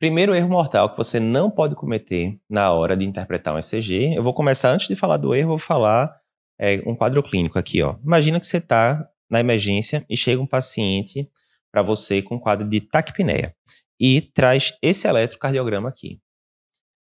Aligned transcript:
Primeiro 0.00 0.34
erro 0.34 0.48
mortal 0.48 0.88
que 0.88 0.96
você 0.96 1.20
não 1.20 1.50
pode 1.50 1.74
cometer 1.74 2.40
na 2.48 2.72
hora 2.72 2.96
de 2.96 3.04
interpretar 3.04 3.54
um 3.54 3.58
ECG. 3.58 4.14
Eu 4.16 4.22
vou 4.22 4.32
começar 4.32 4.70
antes 4.70 4.88
de 4.88 4.96
falar 4.96 5.18
do 5.18 5.34
erro, 5.34 5.50
vou 5.50 5.58
falar 5.58 6.16
é, 6.58 6.82
um 6.86 6.96
quadro 6.96 7.22
clínico 7.22 7.58
aqui, 7.58 7.82
ó. 7.82 7.96
Imagina 8.02 8.40
que 8.40 8.46
você 8.46 8.56
está 8.56 9.06
na 9.28 9.40
emergência 9.40 10.02
e 10.08 10.16
chega 10.16 10.40
um 10.40 10.46
paciente 10.46 11.28
para 11.70 11.82
você 11.82 12.22
com 12.22 12.40
quadro 12.40 12.66
de 12.66 12.80
taquipneia 12.80 13.54
e 14.00 14.22
traz 14.22 14.72
esse 14.80 15.06
eletrocardiograma 15.06 15.90
aqui. 15.90 16.18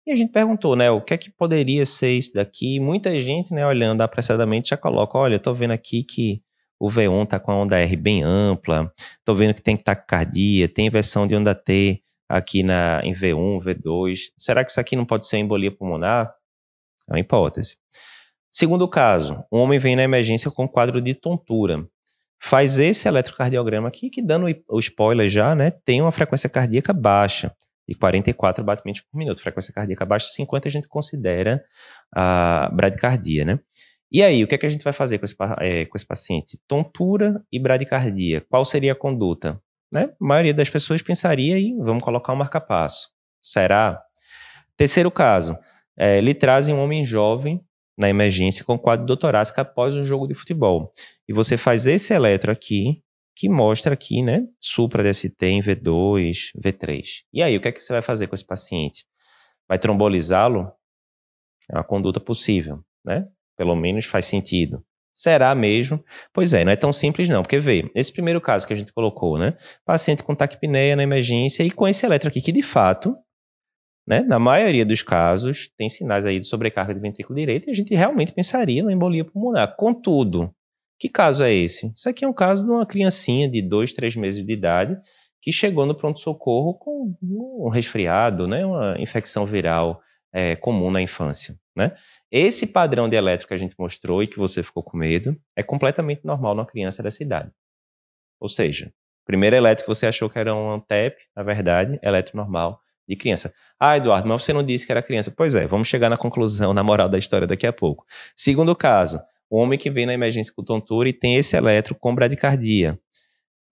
E 0.07 0.11
a 0.11 0.17
gente 0.17 0.33
perguntou, 0.33 0.75
né, 0.75 0.91
o 0.91 1.03
que 1.03 1.13
é 1.13 1.19
que 1.19 1.31
poderia 1.31 1.85
ser 1.85 2.13
isso 2.13 2.33
daqui? 2.33 2.81
Muita 2.81 3.21
gente, 3.21 3.53
né, 3.53 3.67
olhando 3.67 4.01
apressadamente, 4.01 4.71
já 4.71 4.79
coloca, 4.79 5.19
olha, 5.19 5.37
estou 5.37 5.55
vendo 5.55 5.73
aqui 5.73 6.03
que 6.03 6.43
o 6.81 6.89
V1 6.89 7.25
está 7.25 7.39
com 7.39 7.53
a 7.53 7.57
onda 7.57 7.79
R 7.79 7.97
bem 7.97 8.23
ampla, 8.23 8.91
estou 9.19 9.37
vendo 9.37 9.53
que 9.53 9.63
tem 9.63 9.77
taquicardia, 9.77 10.67
tem 10.67 10.87
inversão 10.87 11.27
de 11.27 11.37
onda 11.37 11.55
T, 11.55 12.03
aqui 12.29 12.63
na, 12.63 13.01
em 13.05 13.15
V1, 13.15 13.63
V2. 13.63 14.19
Será 14.37 14.65
que 14.65 14.71
isso 14.71 14.81
aqui 14.81 14.95
não 14.95 15.07
pode 15.07 15.27
ser 15.27 15.39
embolia 15.39 15.71
pulmonar? 15.71 16.35
É 17.09 17.13
uma 17.13 17.21
hipótese. 17.21 17.77
Segundo 18.51 18.89
caso, 18.89 19.45
um 19.53 19.59
homem 19.59 19.79
vem 19.79 19.97
na 19.97 20.03
emergência 20.03 20.51
com 20.51 20.69
quadro 20.69 21.01
de 21.01 21.15
tontura. 21.15 21.87
Faz 22.41 22.79
esse 22.79 23.09
eletrocardiograma 23.09 23.89
aqui, 23.89 24.11
que 24.11 24.23
dando 24.23 24.47
o 24.69 24.79
spoiler 24.79 25.29
já, 25.29 25.55
né, 25.55 25.73
tem 25.85 26.01
uma 26.01 26.13
frequência 26.13 26.49
cardíaca 26.49 26.93
baixa, 26.93 27.55
de 27.89 27.95
44 27.95 28.63
batimentos 28.65 29.03
por 29.03 29.19
minuto. 29.19 29.43
Frequência 29.43 29.73
cardíaca 29.73 30.05
baixa, 30.05 30.27
50 30.27 30.69
a 30.69 30.71
gente 30.71 30.89
considera 30.89 31.65
a 32.15 32.71
bradicardia, 32.73 33.45
né? 33.45 33.59
E 34.11 34.23
aí, 34.23 34.43
o 34.43 34.47
que, 34.47 34.55
é 34.55 34.59
que 34.59 34.67
a 34.67 34.71
gente 34.71 34.85
vai 34.85 34.93
fazer 34.93 35.19
com 35.19 35.25
esse, 35.27 35.37
é, 35.61 35.85
com 35.85 35.97
esse 35.97 36.07
paciente? 36.07 36.59
Tontura 36.67 37.43
e 37.53 37.61
bradicardia. 37.61 38.41
Qual 38.49 38.65
seria 38.65 38.93
a 38.93 38.97
conduta? 38.97 39.61
Né? 39.91 40.11
A 40.21 40.25
maioria 40.25 40.55
das 40.55 40.69
pessoas 40.69 41.03
pensaria 41.03 41.59
em 41.59 41.79
vamos 41.79 42.03
colocar 42.03 42.33
um 42.33 42.37
marca-passo. 42.37 43.11
Será? 43.43 44.03
Terceiro 44.77 45.11
caso, 45.11 45.59
é, 45.97 46.21
lhe 46.21 46.35
trazem 46.35 46.75
um 46.75 46.83
homem 46.83 47.05
jovem 47.05 47.61
na 47.97 48.09
emergência 48.09 48.65
com 48.65 48.79
quadro 48.79 49.05
doutorásico 49.05 49.61
após 49.61 49.97
um 49.97 50.05
jogo 50.05 50.29
de 50.29 50.35
futebol. 50.35 50.93
E 51.29 51.33
você 51.33 51.57
faz 51.57 51.87
esse 51.87 52.15
eletro 52.15 52.53
aqui, 52.53 53.03
que 53.35 53.49
mostra 53.49 53.95
aqui, 53.95 54.23
né, 54.23 54.47
supra 54.61 55.03
DST 55.03 55.47
em 55.47 55.63
V2, 55.63 56.53
V3. 56.57 57.03
E 57.33 57.43
aí, 57.43 57.57
o 57.57 57.61
que 57.61 57.69
é 57.69 57.73
que 57.73 57.81
você 57.81 57.93
vai 57.93 58.03
fazer 58.03 58.29
com 58.29 58.35
esse 58.35 58.47
paciente? 58.47 59.05
Vai 59.69 59.79
trombolizá-lo? 59.79 60.71
É 61.71 61.77
uma 61.77 61.85
conduta 61.85 62.19
possível, 62.19 62.83
né? 63.05 63.27
Pelo 63.57 63.77
menos 63.77 64.07
faz 64.07 64.27
sentido. 64.27 64.85
Será 65.19 65.53
mesmo? 65.53 66.01
Pois 66.33 66.55
é, 66.55 66.65
não 66.65 66.71
é 66.71 66.77
tão 66.77 66.93
simples 66.93 67.29
não, 67.29 67.43
porque 67.43 67.59
vê, 67.59 67.91
esse 67.93 68.13
primeiro 68.13 68.41
caso 68.41 68.65
que 68.65 68.73
a 68.73 68.77
gente 68.77 68.93
colocou, 68.93 69.37
né? 69.37 69.57
Paciente 69.85 70.23
com 70.23 70.33
taquipneia 70.33 70.95
na 70.95 71.03
emergência 71.03 71.65
e 71.65 71.73
com 71.73 71.89
esse 71.89 72.07
eletro 72.07 72.29
aqui, 72.29 72.41
que 72.41 72.53
de 72.53 72.63
fato, 72.63 73.17
né, 74.07 74.21
na 74.21 74.39
maioria 74.39 74.87
dos 74.87 75.03
casos, 75.03 75.69
tem 75.77 75.89
sinais 75.89 76.25
aí 76.25 76.39
de 76.39 76.47
sobrecarga 76.47 76.95
de 76.95 77.01
ventrículo 77.01 77.37
direito 77.37 77.67
e 77.67 77.73
a 77.73 77.75
gente 77.75 77.93
realmente 77.97 78.31
pensaria 78.31 78.81
na 78.81 78.93
embolia 78.93 79.25
pulmonar. 79.25 79.75
Contudo, 79.75 80.55
que 81.01 81.09
caso 81.09 81.43
é 81.43 81.53
esse? 81.53 81.91
Isso 81.93 82.09
aqui 82.09 82.25
é 82.25 82.29
um 82.29 82.33
caso 82.33 82.65
de 82.65 82.71
uma 82.71 82.87
criancinha 82.87 83.51
de 83.51 83.61
dois, 83.61 83.93
três 83.93 84.15
meses 84.15 84.47
de 84.47 84.53
idade 84.53 84.97
que 85.43 85.51
chegou 85.51 85.85
no 85.85 85.97
pronto-socorro 85.97 86.75
com 86.75 87.13
um 87.21 87.71
resfriado, 87.71 88.47
né, 88.47 88.65
uma 88.65 88.95
infecção 89.01 89.45
viral 89.45 90.01
é, 90.33 90.55
comum 90.55 90.93
na 90.93 91.03
infância, 91.03 91.57
né? 91.75 91.93
Esse 92.31 92.67
padrão 92.67 93.09
de 93.09 93.17
elétrico 93.17 93.49
que 93.49 93.55
a 93.55 93.59
gente 93.59 93.75
mostrou 93.79 94.23
e 94.23 94.27
que 94.27 94.39
você 94.39 94.63
ficou 94.63 94.83
com 94.83 94.99
medo 94.99 95.35
é 95.57 95.63
completamente 95.63 96.25
normal 96.25 96.55
numa 96.55 96.67
criança 96.67 97.03
dessa 97.03 97.23
idade. 97.23 97.51
Ou 98.39 98.49
seja, 98.49 98.93
primeiro 99.25 99.57
elétrico 99.57 99.95
você 99.95 100.07
achou 100.07 100.29
que 100.29 100.39
era 100.39 100.55
um 100.55 100.71
ANTEP, 100.73 101.17
na 101.35 101.43
verdade, 101.43 101.99
elétrico 102.03 102.37
normal 102.37 102.81
de 103.09 103.17
criança. 103.17 103.53
Ah, 103.81 103.97
Eduardo, 103.97 104.29
mas 104.29 104.45
você 104.45 104.53
não 104.53 104.63
disse 104.63 104.85
que 104.85 104.93
era 104.93 105.03
criança. 105.03 105.33
Pois 105.35 105.55
é, 105.55 105.67
vamos 105.67 105.89
chegar 105.89 106.11
na 106.11 106.19
conclusão, 106.19 106.75
na 106.75 106.83
moral 106.83 107.09
da 107.09 107.17
história 107.17 107.47
daqui 107.47 107.67
a 107.67 107.73
pouco. 107.73 108.05
Segundo 108.37 108.77
caso, 108.77 109.23
o 109.49 109.57
homem 109.57 109.79
que 109.79 109.91
vem 109.91 110.05
na 110.05 110.13
emergência 110.13 110.53
com 110.55 110.63
tontura 110.63 111.09
e 111.09 111.15
tem 111.15 111.37
esse 111.37 111.57
eletro 111.57 111.95
com 111.95 112.15
bradicardia. 112.15 113.01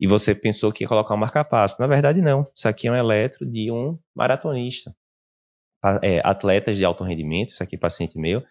E 0.01 0.07
você 0.07 0.35
pensou 0.35 0.73
que 0.73 0.85
ia 0.85 0.89
colocar 0.89 1.15
um 1.15 1.19
marca-passo. 1.19 1.77
Na 1.79 1.87
verdade, 1.87 2.23
não. 2.23 2.47
Isso 2.55 2.69
aqui 2.69 2.89
é 2.89 2.93
um 2.93 2.97
eletro 2.97 3.45
de 3.45 3.71
um 3.71 3.99
maratonista 4.15 4.95
é, 6.03 6.21
atletas 6.25 6.77
de 6.77 6.85
alto 6.85 7.05
rendimento, 7.05 7.51
isso 7.51 7.63
aqui 7.63 7.77
é 7.77 7.79
paciente 7.79 8.19
meu, 8.19 8.43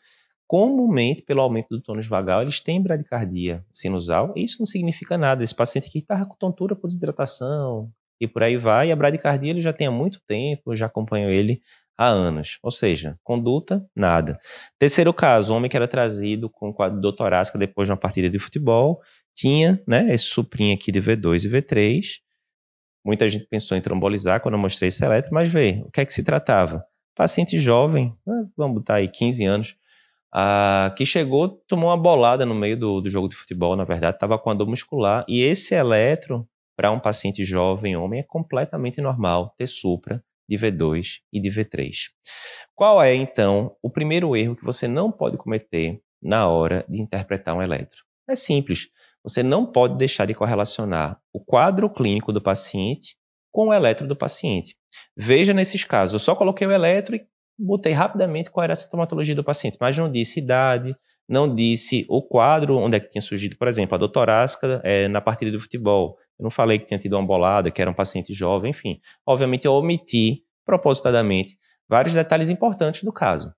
comumente, 0.47 1.23
pelo 1.23 1.41
aumento 1.41 1.69
do 1.69 1.81
tônus 1.81 2.07
vagal, 2.07 2.41
eles 2.41 2.59
têm 2.61 2.81
bradicardia 2.81 3.63
sinusal. 3.71 4.33
Isso 4.35 4.57
não 4.59 4.65
significa 4.65 5.17
nada. 5.17 5.43
Esse 5.43 5.55
paciente 5.55 5.87
aqui 5.87 5.99
está 5.99 6.25
com 6.25 6.35
tontura 6.35 6.75
por 6.75 6.87
desidratação 6.87 7.91
e 8.19 8.27
por 8.27 8.43
aí 8.43 8.57
vai. 8.57 8.89
E 8.89 8.91
a 8.91 8.95
bradicardia 8.95 9.49
ele 9.49 9.61
já 9.61 9.73
tem 9.73 9.87
há 9.87 9.91
muito 9.91 10.21
tempo, 10.25 10.71
eu 10.71 10.75
já 10.75 10.85
acompanho 10.85 11.29
ele 11.29 11.61
há 11.97 12.07
anos. 12.07 12.59
Ou 12.61 12.71
seja, 12.71 13.17
conduta, 13.23 13.85
nada. 13.95 14.39
Terceiro 14.77 15.13
caso, 15.13 15.53
um 15.53 15.57
homem 15.57 15.69
que 15.69 15.77
era 15.77 15.87
trazido 15.87 16.49
com 16.49 16.73
quadro 16.73 16.99
doutorásico 16.99 17.57
depois 17.57 17.87
de 17.87 17.91
uma 17.91 17.97
partida 17.97 18.29
de 18.29 18.39
futebol, 18.39 19.01
tinha 19.33 19.81
né, 19.87 20.13
esse 20.13 20.25
suprinho 20.25 20.75
aqui 20.75 20.91
de 20.91 21.01
V2 21.01 21.45
e 21.45 21.49
V3. 21.49 22.01
Muita 23.03 23.27
gente 23.27 23.45
pensou 23.47 23.77
em 23.77 23.81
trombolizar 23.81 24.41
quando 24.41 24.55
eu 24.55 24.59
mostrei 24.59 24.87
esse 24.87 25.03
eletro, 25.03 25.31
mas 25.33 25.49
vê, 25.49 25.83
o 25.85 25.91
que 25.91 26.01
é 26.01 26.05
que 26.05 26.13
se 26.13 26.23
tratava? 26.23 26.83
Paciente 27.15 27.57
jovem, 27.57 28.13
né, 28.25 28.45
vamos 28.55 28.79
botar 28.79 28.95
aí 28.95 29.07
15 29.07 29.45
anos, 29.45 29.75
ah, 30.33 30.93
que 30.97 31.05
chegou, 31.05 31.47
tomou 31.67 31.89
uma 31.89 31.97
bolada 31.97 32.45
no 32.45 32.53
meio 32.53 32.77
do, 32.77 33.01
do 33.01 33.09
jogo 33.09 33.29
de 33.29 33.35
futebol, 33.35 33.75
na 33.75 33.85
verdade, 33.85 34.17
estava 34.17 34.37
com 34.37 34.49
a 34.49 34.53
dor 34.53 34.67
muscular, 34.67 35.25
e 35.27 35.41
esse 35.41 35.73
eletro, 35.73 36.47
para 36.75 36.91
um 36.91 36.99
paciente 36.99 37.43
jovem, 37.45 37.95
homem, 37.95 38.19
é 38.19 38.23
completamente 38.23 38.99
normal 38.99 39.53
ter 39.57 39.67
supra 39.67 40.21
de 40.47 40.57
V2 40.57 41.21
e 41.31 41.39
de 41.39 41.49
V3. 41.49 42.09
Qual 42.75 43.01
é, 43.01 43.15
então, 43.15 43.75
o 43.81 43.89
primeiro 43.89 44.35
erro 44.35 44.55
que 44.55 44.65
você 44.65 44.87
não 44.87 45.09
pode 45.11 45.37
cometer 45.37 46.01
na 46.21 46.49
hora 46.49 46.85
de 46.89 47.01
interpretar 47.01 47.55
um 47.55 47.61
eletro? 47.61 48.03
É 48.29 48.35
simples, 48.35 48.89
você 49.23 49.41
não 49.41 49.65
pode 49.65 49.97
deixar 49.97 50.25
de 50.25 50.33
correlacionar 50.33 51.19
o 51.33 51.39
quadro 51.39 51.89
clínico 51.89 52.33
do 52.33 52.41
paciente 52.41 53.15
com 53.55 53.69
o 53.69 53.73
eletro 53.73 54.05
do 54.05 54.17
paciente. 54.17 54.75
Veja 55.15 55.53
nesses 55.53 55.85
casos, 55.85 56.11
eu 56.11 56.19
só 56.19 56.35
coloquei 56.35 56.67
o 56.67 56.73
eletro 56.73 57.15
e 57.15 57.25
botei 57.57 57.93
rapidamente 57.93 58.51
qual 58.51 58.65
era 58.65 58.73
a 58.73 58.75
sintomatologia 58.75 59.33
do 59.33 59.45
paciente, 59.45 59.77
mas 59.79 59.97
não 59.97 60.11
disse 60.11 60.41
idade, 60.41 60.93
não 61.25 61.55
disse 61.55 62.05
o 62.09 62.21
quadro 62.21 62.75
onde 62.75 62.97
é 62.97 62.99
que 62.99 63.07
tinha 63.07 63.21
surgido, 63.21 63.55
por 63.55 63.69
exemplo, 63.69 63.95
a 63.95 63.97
dor 63.97 64.09
torácica 64.09 64.81
é, 64.83 65.07
na 65.07 65.21
partida 65.21 65.53
do 65.53 65.61
futebol. 65.61 66.17
Eu 66.37 66.43
não 66.43 66.51
falei 66.51 66.77
que 66.77 66.83
tinha 66.83 66.99
tido 66.99 67.13
uma 67.13 67.25
bolada, 67.25 67.71
que 67.71 67.81
era 67.81 67.89
um 67.89 67.93
paciente 67.93 68.33
jovem, 68.33 68.71
enfim. 68.71 68.99
Obviamente 69.25 69.63
eu 69.63 69.71
omiti 69.71 70.43
propositadamente 70.65 71.55
vários 71.87 72.13
detalhes 72.13 72.49
importantes 72.49 73.03
do 73.03 73.13
caso. 73.13 73.53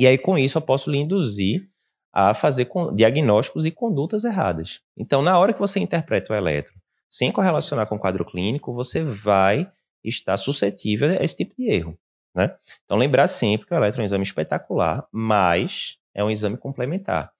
E 0.00 0.06
aí 0.06 0.16
com 0.16 0.38
isso 0.38 0.56
eu 0.56 0.62
posso 0.62 0.90
lhe 0.90 0.96
induzir 0.96 1.68
a 2.10 2.32
fazer 2.32 2.66
diagnósticos 2.94 3.66
e 3.66 3.70
condutas 3.70 4.24
erradas. 4.24 4.80
Então, 4.96 5.20
na 5.20 5.38
hora 5.38 5.52
que 5.52 5.60
você 5.60 5.78
interpreta 5.78 6.32
o 6.32 6.36
eletro 6.36 6.72
sem 7.10 7.32
correlacionar 7.32 7.88
com 7.88 7.96
o 7.96 7.98
quadro 7.98 8.24
clínico, 8.24 8.72
você 8.72 9.02
vai 9.02 9.70
estar 10.04 10.36
suscetível 10.36 11.10
a 11.10 11.24
esse 11.24 11.36
tipo 11.36 11.54
de 11.58 11.68
erro. 11.68 11.98
Né? 12.34 12.54
Então, 12.84 12.96
lembrar 12.96 13.26
sempre 13.26 13.66
que 13.66 13.74
o 13.74 13.76
eletro 13.76 14.00
é 14.00 14.02
um 14.02 14.04
exame 14.04 14.22
espetacular, 14.22 15.06
mas 15.12 15.98
é 16.14 16.22
um 16.22 16.30
exame 16.30 16.56
complementar. 16.56 17.32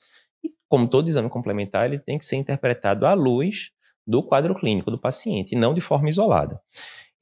E, 0.42 0.52
como 0.68 0.88
todo 0.88 1.08
exame 1.08 1.30
complementar, 1.30 1.86
ele 1.86 1.98
tem 1.98 2.18
que 2.18 2.24
ser 2.24 2.36
interpretado 2.36 3.06
à 3.06 3.14
luz 3.14 3.70
do 4.06 4.22
quadro 4.22 4.54
clínico 4.54 4.90
do 4.90 4.98
paciente, 4.98 5.52
e 5.52 5.58
não 5.58 5.72
de 5.72 5.80
forma 5.80 6.08
isolada. 6.08 6.60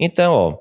Então, 0.01 0.33
ó, 0.33 0.59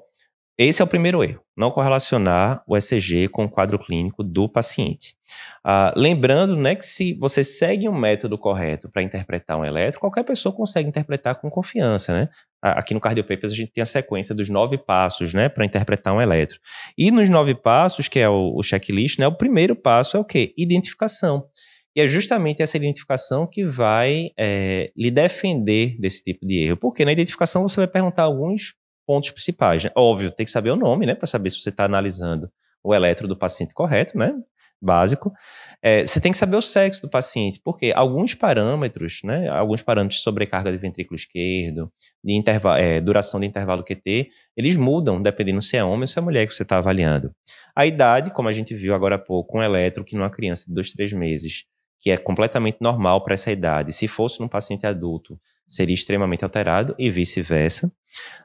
esse 0.58 0.82
é 0.82 0.86
o 0.86 0.88
primeiro 0.88 1.24
erro, 1.24 1.40
não 1.56 1.70
correlacionar 1.70 2.64
o 2.68 2.76
ECG 2.76 3.28
com 3.28 3.46
o 3.46 3.50
quadro 3.50 3.78
clínico 3.78 4.24
do 4.24 4.50
paciente. 4.50 5.16
Ah, 5.64 5.94
lembrando 5.96 6.56
né, 6.56 6.76
que 6.76 6.86
se 6.86 7.14
você 7.14 7.44
segue 7.44 7.88
um 7.88 7.96
método 7.96 8.40
correto 8.40 8.90
para 8.90 9.04
interpretar 9.04 9.60
um 9.60 9.64
eletro, 9.64 10.00
qualquer 10.00 10.24
pessoa 10.24 10.56
consegue 10.56 10.90
interpretar 10.90 11.36
com 11.36 11.48
confiança. 11.48 12.12
Né? 12.12 12.30
Aqui 12.60 12.96
no 12.96 13.00
Cardiopapers 13.00 13.52
a 13.52 13.56
gente 13.56 13.72
tem 13.72 13.84
a 13.84 13.86
sequência 13.86 14.34
dos 14.34 14.50
nove 14.50 14.80
passos 14.80 15.32
né, 15.32 15.48
para 15.48 15.64
interpretar 15.64 16.16
um 16.16 16.22
eletro. 16.22 16.60
E 16.98 17.12
nos 17.12 17.30
nove 17.30 17.54
passos, 17.54 18.08
que 18.08 18.18
é 18.18 18.28
o, 18.28 18.56
o 18.56 18.64
checklist, 18.64 19.20
né, 19.20 19.28
o 19.28 19.38
primeiro 19.38 19.76
passo 19.76 20.18
é 20.18 20.20
o 20.20 20.26
quê? 20.26 20.56
Identificação. 20.58 21.48
E 21.96 22.02
é 22.02 22.08
justamente 22.08 22.64
essa 22.64 22.78
identificação 22.78 23.46
que 23.46 23.66
vai 23.66 24.30
é, 24.38 24.92
lhe 24.96 25.12
defender 25.12 26.00
desse 26.00 26.24
tipo 26.24 26.46
de 26.46 26.64
erro. 26.64 26.78
Porque 26.78 27.04
na 27.04 27.12
identificação 27.12 27.68
você 27.68 27.78
vai 27.78 27.88
perguntar 27.88 28.24
alguns 28.24 28.74
pontos 29.08 29.32
principais. 29.32 29.86
Né? 29.86 29.92
Óbvio, 29.96 30.30
tem 30.30 30.46
que 30.46 30.52
saber 30.52 30.70
o 30.70 30.76
nome, 30.76 31.06
né, 31.06 31.16
para 31.16 31.26
saber 31.26 31.50
se 31.50 31.62
você 31.62 31.70
está 31.70 31.86
analisando 31.86 32.52
o 32.84 32.94
eletro 32.94 33.28
do 33.28 33.38
paciente 33.38 33.74
correto, 33.74 34.18
né, 34.18 34.34
básico. 34.82 35.32
É, 35.82 36.06
você 36.06 36.20
tem 36.20 36.32
que 36.32 36.38
saber 36.38 36.56
o 36.58 36.62
sexo 36.62 37.02
do 37.02 37.10
paciente, 37.10 37.60
porque 37.64 37.92
alguns 37.96 38.34
parâmetros, 38.34 39.22
né, 39.24 39.48
alguns 39.48 39.82
parâmetros 39.82 40.18
de 40.20 40.24
sobrecarga 40.24 40.72
de 40.72 40.78
ventrículo 40.78 41.16
esquerdo, 41.16 41.92
de 42.24 42.44
é, 42.78 43.00
duração 43.00 43.40
de 43.40 43.48
intervalo 43.48 43.84
QT, 43.84 44.30
eles 44.56 44.76
mudam 44.76 45.22
dependendo 45.22 45.62
se 45.62 45.78
é 45.78 45.84
homem 45.84 46.02
ou 46.02 46.08
se 46.08 46.20
é 46.20 46.22
mulher 46.22 46.48
que 46.48 46.54
você 46.54 46.64
está 46.64 46.78
avaliando. 46.78 47.32
A 47.76 47.86
idade, 47.86 48.32
como 48.32 48.50
a 48.50 48.52
gente 48.52 48.76
viu 48.76 48.94
agora 48.94 49.16
há 49.16 49.20
pouco, 49.20 49.58
um 49.58 49.64
eletro 49.64 50.04
que 50.04 50.16
numa 50.16 50.30
criança 50.30 50.66
de 50.68 50.74
dois, 50.74 50.92
três 50.92 51.14
meses, 51.14 51.66
que 52.00 52.12
é 52.12 52.18
completamente 52.18 52.78
normal 52.82 53.24
para 53.24 53.34
essa 53.34 53.52
idade, 53.52 53.92
se 53.92 54.08
fosse 54.08 54.40
num 54.40 54.48
paciente 54.48 54.86
adulto, 54.86 55.40
seria 55.68 55.94
extremamente 55.94 56.44
alterado 56.44 56.96
e 56.98 57.12
vice-versa. 57.12 57.92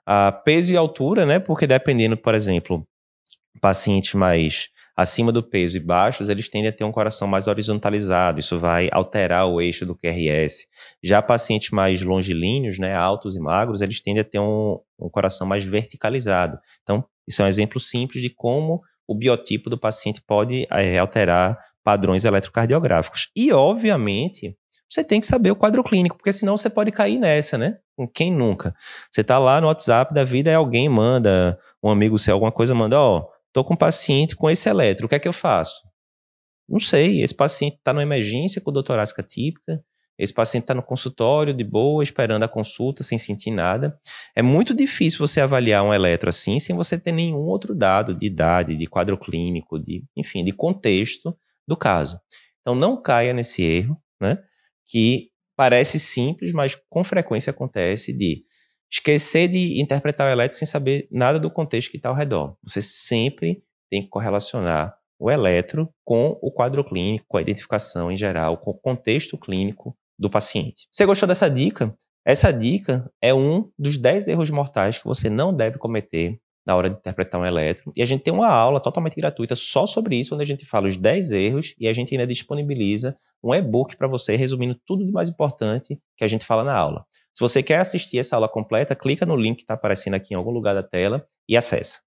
Uh, 0.08 0.43
peso 0.44 0.72
e 0.72 0.76
altura, 0.76 1.25
né? 1.25 1.38
Porque 1.38 1.66
dependendo, 1.66 2.16
por 2.16 2.34
exemplo, 2.34 2.87
pacientes 3.60 4.14
mais 4.14 4.69
acima 4.96 5.32
do 5.32 5.43
peso 5.43 5.76
e 5.76 5.81
baixos, 5.81 6.28
eles 6.28 6.49
tendem 6.49 6.69
a 6.69 6.72
ter 6.72 6.84
um 6.84 6.93
coração 6.93 7.26
mais 7.26 7.46
horizontalizado, 7.46 8.40
isso 8.40 8.58
vai 8.58 8.88
alterar 8.93 9.46
o 9.46 9.60
eixo 9.60 9.87
do 9.87 9.94
QRS. 9.94 10.66
Já 11.02 11.22
pacientes 11.22 11.70
mais 11.70 12.02
longilíneos, 12.02 12.78
né, 12.78 12.94
altos 12.94 13.34
e 13.34 13.40
magros, 13.40 13.81
eles 13.81 14.00
tendem 14.00 14.20
a 14.20 14.25
ter 14.25 14.38
um, 14.38 14.78
um 14.99 15.08
coração 15.08 15.46
mais 15.46 15.64
verticalizado. 15.64 16.58
Então, 16.82 17.04
isso 17.26 17.40
é 17.40 17.44
um 17.44 17.49
exemplo 17.49 17.81
simples 17.81 18.22
de 18.22 18.28
como 18.28 18.82
o 19.06 19.14
biotipo 19.14 19.70
do 19.70 19.78
paciente 19.78 20.22
pode 20.26 20.66
é, 20.70 20.99
alterar 20.99 21.58
padrões 21.82 22.25
eletrocardiográficos. 22.25 23.31
E, 23.37 23.52
obviamente, 23.52 24.56
você 24.88 25.02
tem 25.02 25.20
que 25.20 25.26
saber 25.26 25.50
o 25.50 25.56
quadro 25.56 25.82
clínico, 25.82 26.17
porque 26.17 26.32
senão 26.32 26.56
você 26.56 26.69
pode 26.69 26.93
cair 26.93 27.19
nessa, 27.19 27.56
né? 27.56 27.79
Quem 28.12 28.31
nunca? 28.31 28.75
Você 29.11 29.25
tá 29.25 29.38
lá 29.38 29.61
no 29.61 29.67
WhatsApp 29.69 30.12
da 30.12 30.25
vida 30.25 30.50
e 30.50 30.55
alguém 30.55 30.88
manda, 30.88 31.58
um 31.82 31.88
amigo 31.88 32.19
seu, 32.19 32.34
alguma 32.34 32.52
coisa, 32.52 32.75
manda, 32.75 33.00
ó, 33.00 33.19
oh, 33.19 33.29
tô 33.52 33.64
com 33.64 33.75
um 33.75 33.76
paciente 33.76 34.37
com 34.37 34.50
esse 34.50 34.69
eletro, 34.69 35.06
o 35.06 35.08
que 35.08 35.14
é 35.14 35.19
que 35.19 35.29
eu 35.29 35.32
faço? 35.32 35.82
Não 36.69 36.79
sei, 36.79 37.23
esse 37.23 37.34
paciente 37.34 37.76
está 37.76 37.93
numa 37.93 38.02
emergência 38.02 38.61
com 38.61 38.73
dor 38.73 38.82
torácica 38.82 39.23
típica, 39.23 39.82
esse 40.19 40.32
paciente 40.32 40.64
está 40.64 40.75
no 40.75 40.82
consultório 40.82 41.55
de 41.55 41.64
boa, 41.64 42.02
esperando 42.02 42.43
a 42.43 42.49
consulta, 42.49 43.02
sem 43.02 43.19
sentir 43.19 43.50
nada. 43.50 43.99
É 44.37 44.43
muito 44.43 44.75
difícil 44.75 45.19
você 45.19 45.40
avaliar 45.40 45.82
um 45.82 45.93
eletro 45.93 46.28
assim, 46.28 46.61
sem 46.61 46.76
você 46.76 46.99
ter 46.99 47.12
nenhum 47.12 47.40
outro 47.40 47.75
dado 47.75 48.14
de 48.14 48.26
idade, 48.26 48.76
de 48.76 48.87
quadro 48.87 49.19
clínico, 49.19 49.78
de, 49.78 50.05
enfim, 50.17 50.44
de 50.44 50.52
contexto 50.52 51.37
do 51.72 51.76
caso. 51.76 52.20
Então, 52.60 52.74
não 52.74 53.00
caia 53.00 53.32
nesse 53.32 53.62
erro, 53.62 53.96
né? 54.20 54.38
Que 54.86 55.30
parece 55.56 55.98
simples, 55.98 56.52
mas 56.52 56.76
com 56.88 57.04
frequência 57.04 57.50
acontece 57.50 58.12
de 58.12 58.44
esquecer 58.90 59.48
de 59.48 59.80
interpretar 59.80 60.28
o 60.28 60.30
eletro 60.30 60.56
sem 60.56 60.66
saber 60.66 61.08
nada 61.10 61.40
do 61.40 61.50
contexto 61.50 61.90
que 61.90 61.96
está 61.96 62.10
ao 62.10 62.14
redor. 62.14 62.56
Você 62.62 62.82
sempre 62.82 63.62
tem 63.90 64.02
que 64.02 64.08
correlacionar 64.08 64.94
o 65.19 65.30
eletro 65.30 65.88
com 66.04 66.38
o 66.42 66.50
quadro 66.50 66.84
clínico, 66.84 67.24
com 67.28 67.38
a 67.38 67.42
identificação 67.42 68.10
em 68.10 68.16
geral, 68.16 68.58
com 68.58 68.72
o 68.72 68.78
contexto 68.78 69.38
clínico 69.38 69.96
do 70.18 70.28
paciente. 70.28 70.86
Você 70.90 71.06
gostou 71.06 71.26
dessa 71.26 71.48
dica? 71.48 71.94
Essa 72.25 72.52
dica 72.52 73.10
é 73.20 73.32
um 73.32 73.70
dos 73.78 73.96
10 73.96 74.28
erros 74.28 74.50
mortais 74.50 74.98
que 74.98 75.04
você 75.04 75.30
não 75.30 75.54
deve 75.54 75.78
cometer 75.78 76.38
na 76.67 76.76
hora 76.76 76.91
de 76.91 76.97
interpretar 76.97 77.41
um 77.41 77.47
eletro. 77.47 77.93
E 77.97 78.03
a 78.03 78.06
gente 78.06 78.23
tem 78.23 78.32
uma 78.32 78.49
aula 78.49 78.81
totalmente 78.81 79.17
gratuita 79.17 79.56
só 79.56 79.87
sobre 79.87 80.17
isso, 80.17 80.35
onde 80.35 80.43
a 80.43 80.47
gente 80.47 80.64
fala 80.64 80.88
os 80.88 80.97
10 80.97 81.32
erros 81.32 81.75
e 81.79 81.88
a 81.88 81.93
gente 81.93 82.14
ainda 82.14 82.26
disponibiliza 82.26 83.17
um 83.43 83.55
e-book 83.55 83.97
para 83.97 84.06
você 84.06 84.37
resumindo 84.37 84.76
tudo 84.87 85.05
de 85.05 85.11
mais 85.11 85.29
importante 85.29 85.99
que 86.17 86.25
a 86.25 86.29
gente 86.29 86.44
fala 86.44 86.62
na 86.62 86.76
aula. 86.76 87.05
Se 87.35 87.41
você 87.41 87.62
quer 87.62 87.79
assistir 87.79 88.19
essa 88.19 88.37
aula 88.37 88.49
completa, 88.49 88.94
clica 88.94 89.25
no 89.25 89.35
link 89.35 89.56
que 89.56 89.62
está 89.62 89.75
aparecendo 89.75 90.14
aqui 90.14 90.35
em 90.35 90.37
algum 90.37 90.50
lugar 90.50 90.75
da 90.75 90.82
tela 90.82 91.26
e 91.49 91.56
acessa. 91.56 92.03